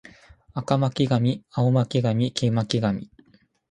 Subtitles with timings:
[0.55, 3.09] 赤巻上青巻紙黄巻紙